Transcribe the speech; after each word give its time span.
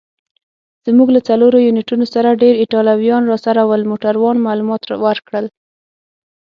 زموږ 0.85 1.07
له 1.15 1.21
څلورو 1.27 1.57
یونیټونو 1.67 2.05
سره 2.13 2.39
ډېر 2.41 2.53
ایټالویان 2.61 3.23
راسره 3.31 3.61
ول. 3.69 3.81
موټروان 3.91 4.37
معلومات 4.47 4.81
ورکړل. 5.05 5.45